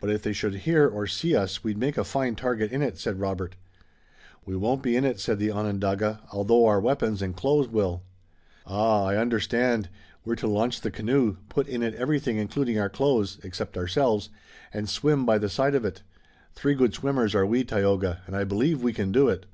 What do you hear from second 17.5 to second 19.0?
Tayoga, and I believe we